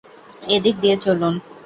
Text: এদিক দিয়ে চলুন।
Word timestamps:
এদিক 0.55 0.75
দিয়ে 0.81 0.95
চলুন। 1.03 1.33